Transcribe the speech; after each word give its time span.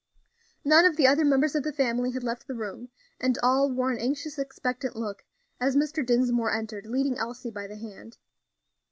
None 0.65 0.83
of 0.85 0.95
the 0.97 1.05
other 1.05 1.23
members 1.23 1.53
of 1.53 1.61
the 1.61 1.71
family 1.71 2.09
had 2.09 2.23
left 2.23 2.47
the 2.47 2.55
room, 2.55 2.89
and 3.19 3.37
all 3.43 3.69
wore 3.69 3.91
an 3.91 3.99
anxious, 3.99 4.39
expectant 4.39 4.95
look, 4.95 5.23
as 5.59 5.75
Mr. 5.75 6.03
Dinsmore 6.03 6.51
entered, 6.51 6.87
leading 6.87 7.19
Elsie 7.19 7.51
by 7.51 7.67
the 7.67 7.75
hand. 7.77 8.17